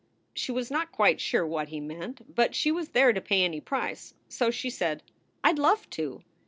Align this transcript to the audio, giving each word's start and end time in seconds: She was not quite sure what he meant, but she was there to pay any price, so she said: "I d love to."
She 0.33 0.51
was 0.51 0.71
not 0.71 0.91
quite 0.91 1.21
sure 1.21 1.45
what 1.45 1.67
he 1.67 1.79
meant, 1.79 2.33
but 2.33 2.55
she 2.55 2.71
was 2.71 2.89
there 2.89 3.13
to 3.13 3.21
pay 3.21 3.43
any 3.43 3.61
price, 3.61 4.15
so 4.27 4.49
she 4.49 4.71
said: 4.71 5.03
"I 5.43 5.53
d 5.53 5.61
love 5.61 5.87
to." 5.91 6.23